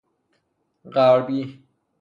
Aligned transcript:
غربی 0.93 1.39